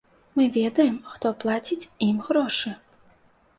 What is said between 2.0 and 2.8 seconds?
ім грошы.